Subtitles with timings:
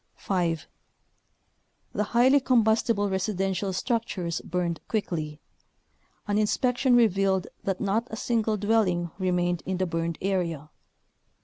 [0.15, 0.67] 5.
[1.93, 5.39] The highly combustible residential struc tures burned quickly.
[6.27, 10.71] An inspection revealed that not a single dwelling remained in the burned area.